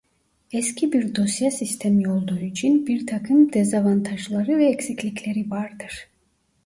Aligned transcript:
Eski 0.53 0.93
bir 0.93 1.15
dosya 1.15 1.51
sistemi 1.51 2.09
olduğu 2.09 2.39
için 2.39 2.87
birtakım 2.87 3.53
dezavantajları 3.53 4.57
ve 4.57 4.65
eksiklikleri 4.67 5.49
vardır. 5.51 6.07